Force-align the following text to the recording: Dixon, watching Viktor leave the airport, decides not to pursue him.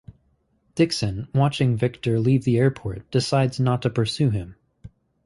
Dixon, 0.73 1.27
watching 1.31 1.77
Viktor 1.77 2.19
leave 2.19 2.43
the 2.43 2.57
airport, 2.57 3.11
decides 3.11 3.59
not 3.59 3.83
to 3.83 3.91
pursue 3.91 4.31
him. 4.31 4.55